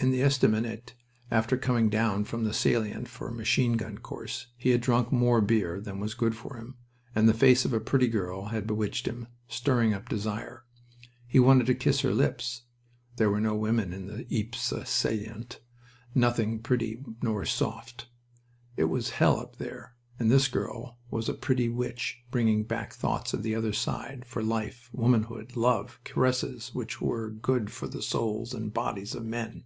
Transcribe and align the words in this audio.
In 0.00 0.12
the 0.12 0.20
estaminet, 0.22 0.94
after 1.28 1.56
coming 1.56 1.90
down 1.90 2.22
from 2.24 2.44
the 2.44 2.52
salient 2.54 3.08
for 3.08 3.26
a 3.26 3.34
machine 3.34 3.72
gun 3.72 3.98
course, 3.98 4.46
he 4.56 4.70
had 4.70 4.80
drunk 4.80 5.10
more 5.10 5.40
beer 5.40 5.80
than 5.80 5.98
was 5.98 6.14
good 6.14 6.36
for 6.36 6.54
him, 6.56 6.76
and 7.16 7.28
the 7.28 7.34
face 7.34 7.64
of 7.64 7.72
a 7.72 7.80
pretty 7.80 8.06
girl 8.06 8.44
had 8.44 8.64
bewitched 8.64 9.06
him, 9.08 9.26
stirring 9.48 9.92
up 9.92 10.08
desire. 10.08 10.64
He 11.26 11.40
wanted 11.40 11.66
to 11.66 11.74
kiss 11.74 12.02
her 12.02 12.14
lips... 12.14 12.62
There 13.16 13.28
were 13.28 13.40
no 13.40 13.56
women 13.56 13.92
in 13.92 14.06
the 14.06 14.24
Ypres 14.32 14.88
salient. 14.88 15.58
Nothing 16.14 16.60
pretty 16.60 17.04
or 17.26 17.44
soft. 17.44 18.08
It 18.76 18.84
was 18.84 19.10
hell 19.10 19.40
up 19.40 19.56
there, 19.56 19.96
and 20.16 20.30
this 20.30 20.46
girl 20.46 21.00
was 21.10 21.28
a 21.28 21.34
pretty 21.34 21.68
witch, 21.68 22.18
bringing 22.30 22.62
back 22.62 22.92
thoughts 22.92 23.34
of 23.34 23.42
the 23.42 23.56
other 23.56 23.72
side 23.72 24.24
for 24.26 24.44
life, 24.44 24.90
womanhood, 24.92 25.56
love, 25.56 25.98
caresses 26.04 26.72
which 26.72 27.00
were 27.00 27.30
good 27.32 27.72
for 27.72 27.88
the 27.88 28.00
souls 28.02 28.54
and 28.54 28.72
bodies 28.72 29.16
of 29.16 29.24
men. 29.26 29.64